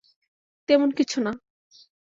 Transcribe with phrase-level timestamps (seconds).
[0.69, 1.31] তেমন কিছু না।